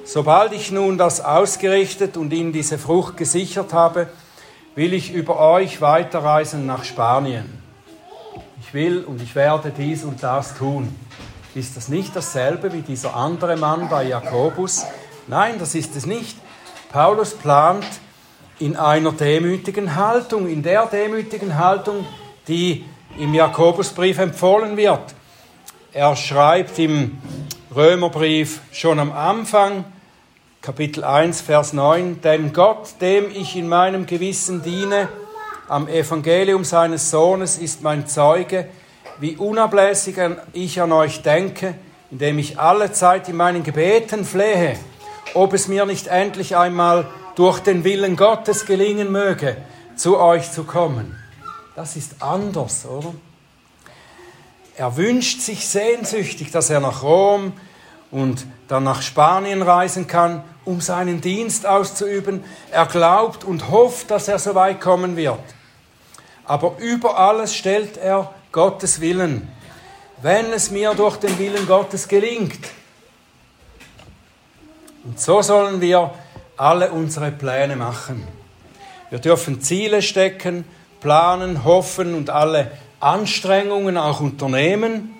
Sobald 0.06 0.54
ich 0.54 0.70
nun 0.70 0.96
das 0.96 1.20
ausgerichtet 1.20 2.16
und 2.16 2.32
ihnen 2.32 2.54
diese 2.54 2.78
Frucht 2.78 3.18
gesichert 3.18 3.74
habe, 3.74 4.08
will 4.74 4.94
ich 4.94 5.12
über 5.12 5.38
euch 5.38 5.82
weiterreisen 5.82 6.64
nach 6.64 6.84
Spanien. 6.84 7.59
Will 8.72 9.04
und 9.04 9.20
ich 9.20 9.35
werde 9.35 9.72
dies 9.76 10.04
und 10.04 10.22
das 10.22 10.56
tun. 10.56 10.94
Ist 11.54 11.76
das 11.76 11.88
nicht 11.88 12.14
dasselbe 12.14 12.72
wie 12.72 12.83
dieser 12.83 13.16
andere 13.16 13.56
Mann 13.56 13.88
bei 13.88 14.04
Jakobus? 14.04 14.87
Nein, 15.26 15.56
das 15.59 15.74
ist 15.74 15.96
es 15.96 16.06
nicht. 16.06 16.37
Paulus 16.92 17.35
plant 17.35 17.87
in 18.59 18.76
einer 18.76 19.12
demütigen 19.12 19.96
Haltung, 19.96 20.48
in 20.48 20.62
der 20.62 20.87
demütigen 20.87 21.59
Haltung, 21.59 22.06
die 22.46 22.85
im 23.18 23.35
Jakobusbrief 23.35 24.18
empfohlen 24.18 24.76
wird. 24.76 25.14
Er 25.92 26.14
schreibt 26.14 26.78
im 26.78 27.18
Römerbrief 27.74 28.61
schon 28.72 28.98
am 29.00 29.12
Anfang, 29.12 29.85
Kapitel 30.62 31.02
1, 31.04 31.40
Vers 31.40 31.72
9, 31.72 32.20
denn 32.20 32.52
Gott, 32.52 33.00
dem 33.00 33.30
ich 33.35 33.56
in 33.56 33.66
meinem 33.66 34.06
Gewissen 34.06 34.62
diene, 34.62 35.09
am 35.70 35.87
Evangelium 35.87 36.64
seines 36.64 37.11
Sohnes 37.12 37.56
ist 37.56 37.83
mein 37.83 38.09
Zeuge, 38.09 38.66
wie 39.20 39.37
unablässig 39.37 40.16
ich 40.52 40.83
an 40.83 40.90
euch 40.90 41.22
denke, 41.22 41.76
indem 42.11 42.40
ich 42.40 42.59
alle 42.59 42.90
Zeit 42.90 43.28
in 43.28 43.37
meinen 43.37 43.62
Gebeten 43.62 44.24
flehe, 44.24 44.76
ob 45.33 45.52
es 45.52 45.68
mir 45.68 45.87
nicht 45.87 46.09
endlich 46.09 46.56
einmal 46.56 47.06
durch 47.37 47.61
den 47.61 47.85
Willen 47.85 48.16
Gottes 48.16 48.66
gelingen 48.66 49.12
möge, 49.12 49.59
zu 49.94 50.18
euch 50.18 50.50
zu 50.50 50.64
kommen. 50.64 51.16
Das 51.76 51.94
ist 51.94 52.20
anders, 52.20 52.85
oder? 52.85 53.14
Er 54.76 54.96
wünscht 54.96 55.40
sich 55.40 55.68
sehnsüchtig, 55.68 56.50
dass 56.50 56.68
er 56.68 56.80
nach 56.80 57.04
Rom 57.04 57.52
und 58.11 58.44
dann 58.66 58.83
nach 58.83 59.02
Spanien 59.02 59.62
reisen 59.62 60.09
kann, 60.09 60.42
um 60.64 60.80
seinen 60.80 61.20
Dienst 61.20 61.64
auszuüben. 61.64 62.42
Er 62.72 62.87
glaubt 62.87 63.44
und 63.44 63.70
hofft, 63.70 64.11
dass 64.11 64.26
er 64.26 64.40
so 64.40 64.56
weit 64.56 64.80
kommen 64.80 65.16
wird. 65.16 65.38
Aber 66.50 66.78
über 66.78 67.16
alles 67.16 67.54
stellt 67.54 67.96
er 67.96 68.34
Gottes 68.50 69.00
Willen, 69.00 69.46
wenn 70.20 70.46
es 70.46 70.72
mir 70.72 70.94
durch 70.94 71.16
den 71.16 71.38
Willen 71.38 71.64
Gottes 71.64 72.08
gelingt. 72.08 72.58
Und 75.04 75.20
so 75.20 75.42
sollen 75.42 75.80
wir 75.80 76.12
alle 76.56 76.90
unsere 76.90 77.30
Pläne 77.30 77.76
machen. 77.76 78.26
Wir 79.10 79.20
dürfen 79.20 79.60
Ziele 79.60 80.02
stecken, 80.02 80.64
planen, 80.98 81.62
hoffen 81.64 82.16
und 82.16 82.30
alle 82.30 82.72
Anstrengungen 82.98 83.96
auch 83.96 84.18
unternehmen 84.18 85.14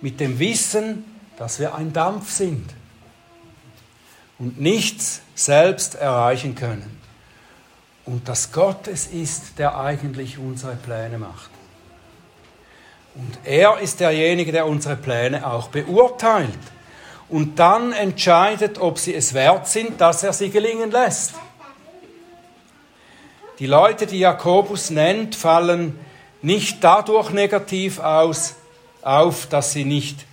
mit 0.00 0.20
dem 0.20 0.38
Wissen, 0.38 1.04
dass 1.36 1.60
wir 1.60 1.74
ein 1.74 1.92
Dampf 1.92 2.30
sind 2.30 2.72
und 4.38 4.58
nichts 4.58 5.20
selbst 5.34 5.96
erreichen 5.96 6.54
können. 6.54 7.01
Und 8.04 8.28
dass 8.28 8.52
Gott 8.52 8.88
es 8.88 9.06
ist, 9.06 9.58
der 9.58 9.78
eigentlich 9.78 10.38
unsere 10.38 10.76
Pläne 10.76 11.18
macht. 11.18 11.50
Und 13.14 13.38
er 13.44 13.78
ist 13.78 14.00
derjenige, 14.00 14.52
der 14.52 14.66
unsere 14.66 14.96
Pläne 14.96 15.46
auch 15.46 15.68
beurteilt 15.68 16.58
und 17.32 17.58
dann 17.58 17.92
entscheidet, 17.92 18.78
ob 18.78 18.98
sie 18.98 19.14
es 19.14 19.32
wert 19.32 19.66
sind, 19.66 20.00
dass 20.00 20.22
er 20.22 20.32
sie 20.32 20.50
gelingen 20.50 20.90
lässt. 20.90 21.34
Die 23.58 23.66
Leute, 23.66 24.06
die 24.06 24.18
Jakobus 24.18 24.90
nennt, 24.90 25.34
fallen 25.34 25.98
nicht 26.42 26.84
dadurch 26.84 27.30
negativ 27.30 28.00
aus, 28.00 28.54
auf, 29.02 29.46
dass 29.46 29.72
sie 29.72 29.84
nicht 29.84 30.26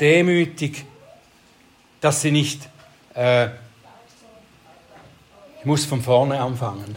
demütig, 0.00 0.86
dass 2.00 2.22
sie 2.22 2.30
nicht, 2.30 2.62
äh, 3.14 3.48
muss 5.66 5.84
von 5.84 6.00
vorne 6.00 6.40
anfangen. 6.40 6.96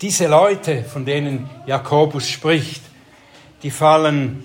Diese 0.00 0.26
Leute, 0.26 0.84
von 0.84 1.04
denen 1.04 1.48
Jakobus 1.66 2.28
spricht, 2.28 2.82
die 3.62 3.70
fallen 3.70 4.42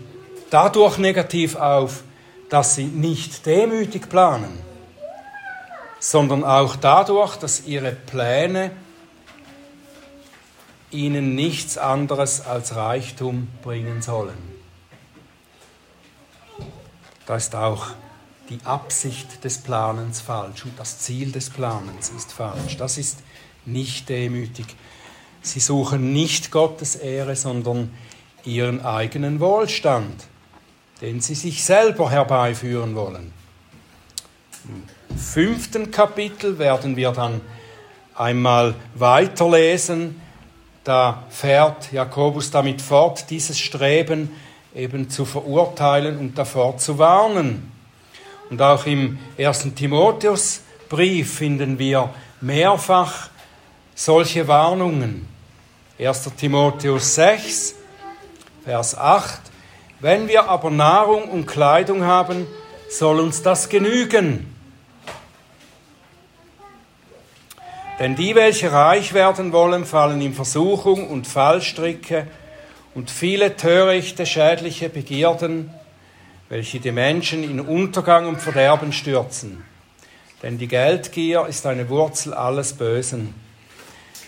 dadurch 0.49 0.97
negativ 0.97 1.55
auf, 1.55 2.03
dass 2.49 2.75
sie 2.75 2.85
nicht 2.85 3.45
demütig 3.45 4.09
planen, 4.09 4.59
sondern 5.99 6.43
auch 6.43 6.75
dadurch, 6.75 7.37
dass 7.37 7.65
ihre 7.65 7.93
Pläne 7.93 8.71
ihnen 10.91 11.33
nichts 11.33 11.77
anderes 11.77 12.45
als 12.45 12.75
Reichtum 12.75 13.47
bringen 13.61 14.01
sollen. 14.01 14.37
Da 17.25 17.37
ist 17.37 17.55
auch 17.55 17.87
die 18.51 18.59
Absicht 18.65 19.45
des 19.45 19.59
Planens 19.59 20.19
falsch 20.19 20.65
und 20.65 20.77
das 20.77 20.99
Ziel 20.99 21.31
des 21.31 21.49
Planens 21.49 22.09
ist 22.09 22.33
falsch. 22.33 22.75
Das 22.75 22.97
ist 22.97 23.19
nicht 23.65 24.09
demütig. 24.09 24.65
Sie 25.41 25.61
suchen 25.61 26.11
nicht 26.11 26.51
Gottes 26.51 26.95
Ehre, 26.95 27.37
sondern 27.37 27.93
ihren 28.43 28.83
eigenen 28.83 29.39
Wohlstand, 29.39 30.27
den 30.99 31.21
sie 31.21 31.35
sich 31.35 31.63
selber 31.63 32.11
herbeiführen 32.11 32.93
wollen. 32.93 33.31
Im 34.67 35.17
fünften 35.17 35.89
Kapitel 35.89 36.59
werden 36.59 36.97
wir 36.97 37.11
dann 37.11 37.39
einmal 38.15 38.75
weiterlesen. 38.95 40.19
Da 40.83 41.23
fährt 41.29 41.93
Jakobus 41.93 42.51
damit 42.51 42.81
fort, 42.81 43.29
dieses 43.29 43.57
Streben 43.57 44.29
eben 44.75 45.09
zu 45.09 45.23
verurteilen 45.23 46.17
und 46.17 46.37
davor 46.37 46.77
zu 46.77 46.97
warnen. 46.97 47.70
Und 48.51 48.61
auch 48.61 48.85
im 48.85 49.17
ersten 49.37 49.73
Timotheusbrief 49.73 51.35
finden 51.35 51.79
wir 51.79 52.13
mehrfach 52.41 53.29
solche 53.95 54.45
Warnungen. 54.45 55.25
1. 55.97 56.31
Timotheus 56.35 57.15
6, 57.15 57.75
Vers 58.65 58.97
8. 58.97 59.39
Wenn 60.01 60.27
wir 60.27 60.49
aber 60.49 60.69
Nahrung 60.69 61.29
und 61.29 61.45
Kleidung 61.45 62.03
haben, 62.03 62.45
soll 62.89 63.21
uns 63.21 63.41
das 63.41 63.69
genügen. 63.69 64.53
Denn 67.99 68.17
die, 68.17 68.35
welche 68.35 68.73
reich 68.73 69.13
werden 69.13 69.53
wollen, 69.53 69.85
fallen 69.85 70.19
in 70.19 70.33
Versuchung 70.33 71.07
und 71.07 71.25
Fallstricke 71.25 72.27
und 72.95 73.11
viele 73.11 73.55
törichte, 73.55 74.25
schädliche 74.25 74.89
Begierden, 74.89 75.73
welche 76.51 76.81
die 76.81 76.91
Menschen 76.91 77.45
in 77.45 77.61
Untergang 77.61 78.27
und 78.27 78.41
Verderben 78.41 78.91
stürzen. 78.91 79.63
Denn 80.43 80.57
die 80.57 80.67
Geldgier 80.67 81.45
ist 81.47 81.65
eine 81.65 81.87
Wurzel 81.87 82.33
alles 82.33 82.73
Bösen. 82.73 83.33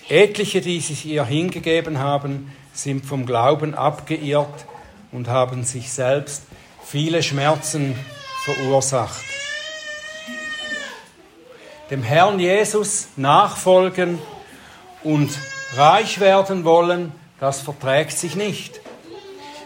Etliche, 0.08 0.62
die 0.62 0.80
sich 0.80 1.06
ihr 1.06 1.26
hingegeben 1.26 2.00
haben, 2.00 2.54
sind 2.72 3.06
vom 3.06 3.26
Glauben 3.26 3.74
abgeirrt 3.74 4.66
und 5.12 5.28
haben 5.28 5.66
sich 5.66 5.92
selbst 5.92 6.44
viele 6.86 7.22
Schmerzen 7.22 7.94
verursacht. 8.46 9.26
Dem 11.90 12.04
Herrn 12.04 12.40
Jesus 12.40 13.10
nachfolgen 13.18 14.18
und 15.04 15.30
reich 15.76 16.22
werden 16.22 16.64
wollen, 16.64 17.12
das 17.42 17.60
verträgt 17.60 18.18
sich 18.18 18.38
nicht. 18.38 18.80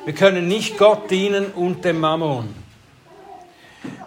Wir 0.07 0.15
können 0.15 0.47
nicht 0.47 0.77
Gott 0.77 1.11
dienen 1.11 1.47
und 1.51 1.83
dem 1.83 1.99
Mammon. 1.99 2.55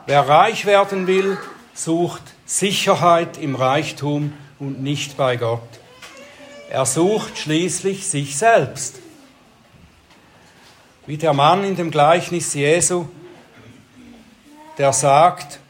Wer 0.07 0.27
reich 0.27 0.65
werden 0.65 1.07
will, 1.07 1.37
sucht 1.75 2.23
Sicherheit 2.47 3.37
im 3.37 3.55
Reichtum 3.55 4.33
und 4.59 4.83
nicht 4.83 5.19
bei 5.19 5.37
Gott. 5.37 5.61
Er 6.71 6.87
sucht 6.87 7.37
schließlich 7.37 8.09
sich 8.09 8.39
selbst. 8.39 8.99
Wie 11.05 11.19
der 11.19 11.35
Mann 11.35 11.65
in 11.65 11.77
dem 11.77 11.91
Gleichnis 11.91 12.55
Jesu, 12.55 13.05
der 14.79 14.95
sagt, 14.95 15.61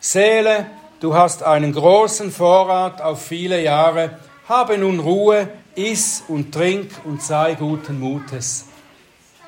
Seele, 0.00 0.66
du 1.00 1.14
hast 1.14 1.42
einen 1.42 1.72
großen 1.72 2.30
Vorrat 2.30 3.00
auf 3.00 3.24
viele 3.24 3.62
Jahre, 3.62 4.18
habe 4.50 4.76
nun 4.76 5.00
Ruhe, 5.00 5.48
iss 5.76 6.24
und 6.28 6.52
trink 6.52 6.90
und 7.06 7.22
sei 7.22 7.54
guten 7.54 7.98
Mutes. 7.98 8.67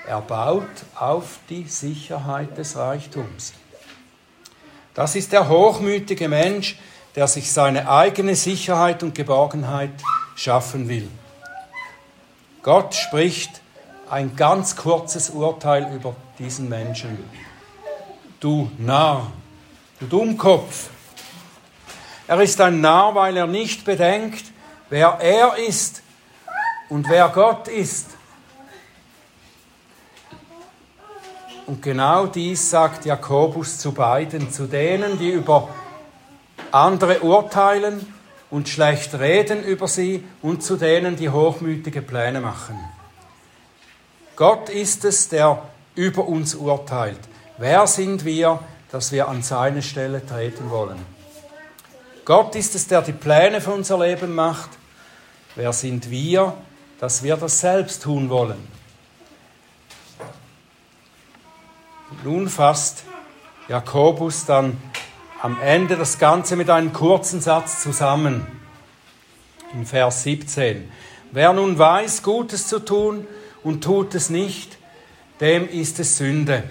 Er 0.06 0.20
baut 0.20 0.68
auf 0.94 1.38
die 1.48 1.64
Sicherheit 1.64 2.56
des 2.56 2.76
Reichtums. 2.76 3.52
Das 4.94 5.14
ist 5.14 5.32
der 5.32 5.48
hochmütige 5.48 6.28
Mensch, 6.28 6.78
der 7.14 7.26
sich 7.26 7.52
seine 7.52 7.88
eigene 7.88 8.34
Sicherheit 8.34 9.02
und 9.02 9.14
Geborgenheit 9.14 9.92
schaffen 10.36 10.88
will. 10.88 11.08
Gott 12.62 12.94
spricht 12.94 13.60
ein 14.08 14.36
ganz 14.36 14.76
kurzes 14.76 15.30
Urteil 15.30 15.92
über 15.94 16.14
diesen 16.38 16.68
Menschen. 16.68 17.18
Du 18.40 18.70
Narr, 18.78 19.30
du 20.00 20.06
Dummkopf. 20.06 20.88
Er 22.26 22.40
ist 22.40 22.60
ein 22.60 22.80
Narr, 22.80 23.14
weil 23.14 23.36
er 23.36 23.46
nicht 23.46 23.84
bedenkt, 23.84 24.44
wer 24.88 25.18
er 25.20 25.56
ist 25.56 26.02
und 26.88 27.08
wer 27.08 27.28
Gott 27.28 27.68
ist. 27.68 28.06
Und 31.70 31.82
genau 31.82 32.26
dies 32.26 32.68
sagt 32.68 33.04
Jakobus 33.04 33.78
zu 33.78 33.92
beiden, 33.92 34.50
zu 34.50 34.66
denen, 34.66 35.20
die 35.20 35.30
über 35.30 35.68
andere 36.72 37.20
urteilen 37.20 38.12
und 38.50 38.68
schlecht 38.68 39.14
reden 39.14 39.62
über 39.62 39.86
sie 39.86 40.24
und 40.42 40.64
zu 40.64 40.76
denen, 40.76 41.14
die 41.14 41.30
hochmütige 41.30 42.02
Pläne 42.02 42.40
machen. 42.40 42.76
Gott 44.34 44.68
ist 44.68 45.04
es, 45.04 45.28
der 45.28 45.62
über 45.94 46.26
uns 46.26 46.56
urteilt. 46.56 47.20
Wer 47.56 47.86
sind 47.86 48.24
wir, 48.24 48.58
dass 48.90 49.12
wir 49.12 49.28
an 49.28 49.44
seine 49.44 49.82
Stelle 49.82 50.26
treten 50.26 50.70
wollen? 50.70 50.98
Gott 52.24 52.56
ist 52.56 52.74
es, 52.74 52.88
der 52.88 53.02
die 53.02 53.12
Pläne 53.12 53.60
für 53.60 53.70
unser 53.70 54.04
Leben 54.04 54.34
macht. 54.34 54.70
Wer 55.54 55.72
sind 55.72 56.10
wir, 56.10 56.52
dass 56.98 57.22
wir 57.22 57.36
das 57.36 57.60
selbst 57.60 58.02
tun 58.02 58.28
wollen? 58.28 58.79
Nun 62.24 62.48
fasst 62.48 63.04
Jakobus 63.68 64.44
dann 64.44 64.76
am 65.40 65.60
Ende 65.62 65.96
das 65.96 66.18
Ganze 66.18 66.56
mit 66.56 66.68
einem 66.68 66.92
kurzen 66.92 67.40
Satz 67.40 67.82
zusammen. 67.82 68.46
In 69.72 69.86
Vers 69.86 70.24
17. 70.24 70.90
Wer 71.30 71.52
nun 71.52 71.78
weiß, 71.78 72.22
Gutes 72.22 72.66
zu 72.66 72.80
tun 72.80 73.26
und 73.62 73.84
tut 73.84 74.14
es 74.16 74.28
nicht, 74.28 74.76
dem 75.40 75.68
ist 75.68 76.00
es 76.00 76.18
Sünde. 76.18 76.64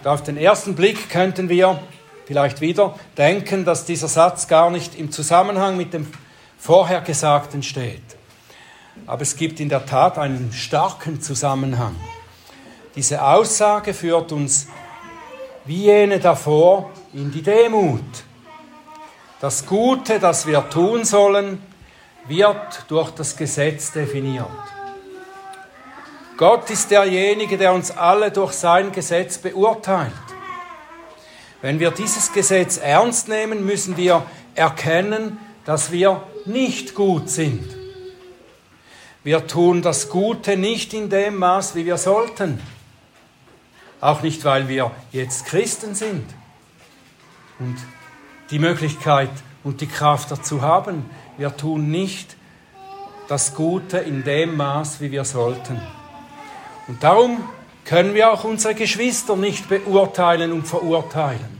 Und 0.00 0.06
auf 0.06 0.22
den 0.22 0.36
ersten 0.36 0.74
Blick 0.74 1.08
könnten 1.08 1.48
wir 1.48 1.80
vielleicht 2.26 2.60
wieder 2.60 2.96
denken, 3.16 3.64
dass 3.64 3.86
dieser 3.86 4.08
Satz 4.08 4.46
gar 4.46 4.70
nicht 4.70 4.94
im 4.94 5.10
Zusammenhang 5.10 5.78
mit 5.78 5.94
dem 5.94 6.06
Vorhergesagten 6.58 7.62
steht. 7.62 8.02
Aber 9.06 9.22
es 9.22 9.36
gibt 9.36 9.58
in 9.58 9.70
der 9.70 9.86
Tat 9.86 10.18
einen 10.18 10.52
starken 10.52 11.22
Zusammenhang. 11.22 11.96
Diese 12.98 13.22
Aussage 13.22 13.94
führt 13.94 14.32
uns 14.32 14.66
wie 15.66 15.84
jene 15.84 16.18
davor 16.18 16.90
in 17.12 17.30
die 17.30 17.42
Demut. 17.42 18.02
Das 19.40 19.64
Gute, 19.66 20.18
das 20.18 20.48
wir 20.48 20.68
tun 20.68 21.04
sollen, 21.04 21.62
wird 22.26 22.86
durch 22.88 23.12
das 23.12 23.36
Gesetz 23.36 23.92
definiert. 23.92 24.48
Gott 26.36 26.68
ist 26.70 26.90
derjenige, 26.90 27.56
der 27.56 27.72
uns 27.72 27.92
alle 27.92 28.32
durch 28.32 28.54
sein 28.54 28.90
Gesetz 28.90 29.38
beurteilt. 29.38 30.10
Wenn 31.62 31.78
wir 31.78 31.92
dieses 31.92 32.32
Gesetz 32.32 32.78
ernst 32.78 33.28
nehmen, 33.28 33.64
müssen 33.64 33.96
wir 33.96 34.26
erkennen, 34.56 35.38
dass 35.64 35.92
wir 35.92 36.24
nicht 36.46 36.96
gut 36.96 37.30
sind. 37.30 37.76
Wir 39.22 39.46
tun 39.46 39.82
das 39.82 40.08
Gute 40.08 40.56
nicht 40.56 40.92
in 40.94 41.08
dem 41.08 41.36
Maß, 41.36 41.76
wie 41.76 41.86
wir 41.86 41.96
sollten. 41.96 42.60
Auch 44.00 44.22
nicht, 44.22 44.44
weil 44.44 44.68
wir 44.68 44.90
jetzt 45.12 45.46
Christen 45.46 45.94
sind 45.94 46.24
und 47.58 47.76
die 48.50 48.58
Möglichkeit 48.58 49.30
und 49.64 49.80
die 49.80 49.86
Kraft 49.86 50.30
dazu 50.30 50.62
haben. 50.62 51.08
Wir 51.36 51.56
tun 51.56 51.90
nicht 51.90 52.36
das 53.28 53.54
Gute 53.54 53.98
in 53.98 54.24
dem 54.24 54.56
Maß, 54.56 55.00
wie 55.00 55.10
wir 55.10 55.24
sollten. 55.24 55.80
Und 56.86 57.02
darum 57.02 57.44
können 57.84 58.14
wir 58.14 58.32
auch 58.32 58.44
unsere 58.44 58.74
Geschwister 58.74 59.36
nicht 59.36 59.68
beurteilen 59.68 60.52
und 60.52 60.66
verurteilen. 60.66 61.58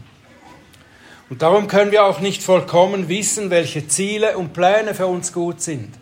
Und 1.31 1.43
darum 1.43 1.69
können 1.69 1.91
wir 1.91 2.05
auch 2.05 2.21
nicht 2.21 2.43
vollkommen 2.43 3.09
wissen, 3.09 3.51
welche 3.51 3.87
Ziele 3.87 4.39
und 4.39 4.55
Pläne 4.55 4.95
für 4.95 5.07
uns 5.07 5.33
gut 5.33 5.61
sind. 5.61 5.95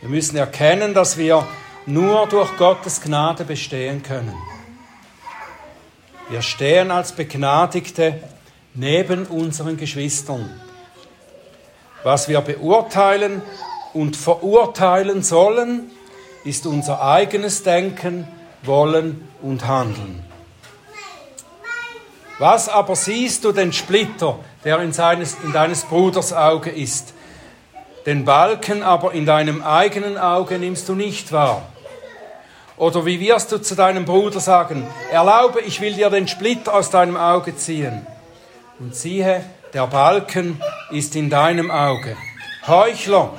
Wir 0.00 0.08
müssen 0.08 0.36
erkennen, 0.36 0.94
dass 0.94 1.16
wir 1.16 1.46
nur 1.86 2.26
durch 2.26 2.56
Gottes 2.56 3.00
Gnade 3.00 3.44
bestehen 3.44 4.02
können. 4.02 4.34
Wir 6.30 6.42
stehen 6.42 6.92
als 6.92 7.10
Begnadigte 7.10 8.22
neben 8.72 9.26
unseren 9.26 9.76
Geschwistern. 9.76 10.48
Was 12.04 12.28
wir 12.28 12.40
beurteilen 12.40 13.42
und 13.92 14.16
verurteilen 14.16 15.24
sollen, 15.24 15.90
ist 16.44 16.66
unser 16.66 17.02
eigenes 17.02 17.64
Denken, 17.64 18.28
Wollen 18.62 19.28
und 19.42 19.66
Handeln. 19.66 20.22
Was 22.38 22.68
aber 22.68 22.94
siehst 22.94 23.44
du 23.44 23.50
den 23.50 23.72
Splitter, 23.72 24.38
der 24.64 24.78
in, 24.82 24.92
seines, 24.92 25.36
in 25.42 25.52
deines 25.52 25.82
Bruders 25.82 26.32
Auge 26.32 26.70
ist? 26.70 27.12
Den 28.06 28.24
Balken 28.24 28.84
aber 28.84 29.14
in 29.14 29.26
deinem 29.26 29.62
eigenen 29.62 30.16
Auge 30.16 30.60
nimmst 30.60 30.88
du 30.88 30.94
nicht 30.94 31.32
wahr. 31.32 31.62
Oder 32.80 33.04
wie 33.04 33.20
wirst 33.20 33.52
du 33.52 33.58
zu 33.58 33.74
deinem 33.74 34.06
Bruder 34.06 34.40
sagen, 34.40 34.86
erlaube, 35.12 35.60
ich 35.60 35.82
will 35.82 35.92
dir 35.92 36.08
den 36.08 36.26
Splitter 36.26 36.72
aus 36.72 36.88
deinem 36.88 37.14
Auge 37.14 37.54
ziehen? 37.54 38.06
Und 38.78 38.96
siehe, 38.96 39.44
der 39.74 39.86
Balken 39.86 40.58
ist 40.90 41.14
in 41.14 41.28
deinem 41.28 41.70
Auge. 41.70 42.16
Heuchler, 42.66 43.34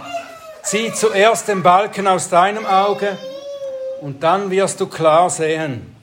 zieh 0.62 0.93
zuerst 0.93 1.47
den 1.47 1.63
Balken 1.63 2.06
aus 2.06 2.30
deinem 2.30 2.67
Auge, 2.67 3.17
und 4.01 4.21
dann 4.21 4.51
wirst 4.51 4.80
du 4.80 4.86
klar 4.86 5.32
sehen, 5.32 5.95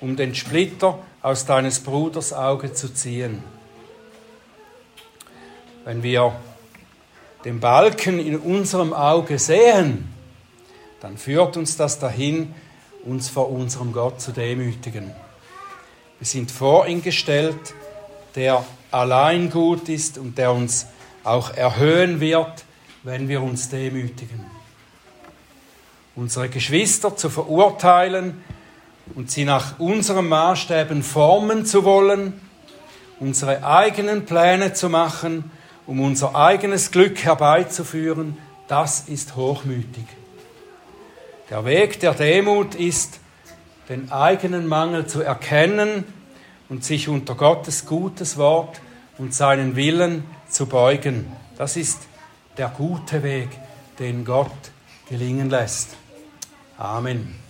um 0.00 0.14
den 0.14 0.36
Splitter 0.36 1.00
aus 1.22 1.44
deines 1.44 1.80
Bruders 1.80 2.32
Auge 2.32 2.72
zu 2.72 2.94
ziehen. 2.94 3.42
Wenn 5.84 6.04
wir 6.04 6.36
den 7.44 7.58
Balken 7.58 8.20
in 8.20 8.38
unserem 8.38 8.92
Auge 8.92 9.40
sehen, 9.40 10.14
dann 11.00 11.16
führt 11.18 11.56
uns 11.56 11.76
das 11.76 11.98
dahin, 11.98 12.54
uns 13.06 13.28
vor 13.28 13.50
unserem 13.50 13.92
Gott 13.92 14.20
zu 14.20 14.32
demütigen. 14.32 15.12
Wir 16.18 16.26
sind 16.26 16.50
vor 16.50 16.86
ihn 16.86 17.02
gestellt, 17.02 17.74
der 18.34 18.64
allein 18.90 19.50
gut 19.50 19.88
ist 19.88 20.18
und 20.18 20.38
der 20.38 20.52
uns 20.52 20.86
auch 21.24 21.54
erhöhen 21.54 22.20
wird, 22.20 22.64
wenn 23.02 23.28
wir 23.28 23.42
uns 23.42 23.68
demütigen. 23.68 24.44
Unsere 26.16 26.48
Geschwister 26.48 27.16
zu 27.16 27.30
verurteilen 27.30 28.42
und 29.14 29.30
sie 29.30 29.44
nach 29.44 29.78
unseren 29.78 30.28
Maßstäben 30.28 31.02
formen 31.02 31.64
zu 31.64 31.84
wollen, 31.84 32.40
unsere 33.20 33.64
eigenen 33.64 34.24
Pläne 34.24 34.72
zu 34.72 34.88
machen, 34.88 35.50
um 35.86 36.00
unser 36.00 36.34
eigenes 36.34 36.90
Glück 36.90 37.22
herbeizuführen, 37.22 38.36
das 38.66 39.08
ist 39.08 39.36
hochmütig. 39.36 40.04
Der 41.48 41.64
Weg 41.64 42.00
der 42.00 42.14
Demut 42.14 42.74
ist, 42.74 43.20
den 43.88 44.10
eigenen 44.10 44.66
Mangel 44.66 45.06
zu 45.06 45.22
erkennen 45.22 46.04
und 46.68 46.84
sich 46.84 47.08
unter 47.08 47.36
Gottes 47.36 47.86
gutes 47.86 48.36
Wort 48.36 48.80
und 49.16 49.32
seinen 49.32 49.76
Willen 49.76 50.24
zu 50.48 50.66
beugen. 50.66 51.30
Das 51.56 51.76
ist 51.76 52.00
der 52.56 52.68
gute 52.68 53.22
Weg, 53.22 53.48
den 54.00 54.24
Gott 54.24 54.50
gelingen 55.08 55.48
lässt. 55.48 55.90
Amen. 56.78 57.45